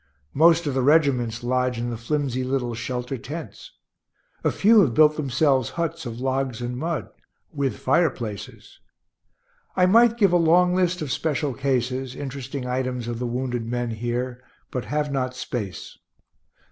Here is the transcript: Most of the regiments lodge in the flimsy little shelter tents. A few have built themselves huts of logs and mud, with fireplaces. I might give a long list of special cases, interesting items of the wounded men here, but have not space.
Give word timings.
Most 0.33 0.65
of 0.65 0.73
the 0.73 0.81
regiments 0.81 1.43
lodge 1.43 1.77
in 1.77 1.91
the 1.91 1.95
flimsy 1.95 2.43
little 2.43 2.73
shelter 2.73 3.19
tents. 3.19 3.69
A 4.43 4.49
few 4.49 4.81
have 4.81 4.95
built 4.95 5.15
themselves 5.15 5.69
huts 5.77 6.07
of 6.07 6.19
logs 6.19 6.59
and 6.59 6.75
mud, 6.75 7.09
with 7.53 7.77
fireplaces. 7.77 8.79
I 9.75 9.85
might 9.85 10.17
give 10.17 10.33
a 10.33 10.37
long 10.37 10.73
list 10.73 11.03
of 11.03 11.11
special 11.11 11.53
cases, 11.53 12.15
interesting 12.15 12.65
items 12.65 13.07
of 13.07 13.19
the 13.19 13.27
wounded 13.27 13.67
men 13.67 13.91
here, 13.91 14.43
but 14.71 14.85
have 14.85 15.11
not 15.11 15.35
space. 15.35 15.99